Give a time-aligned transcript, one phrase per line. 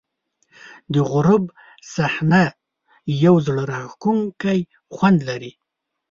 [0.93, 1.43] د غروب
[1.93, 2.43] صحنه
[3.23, 4.59] یو زړه راښکونکی
[4.95, 5.51] خوند لري.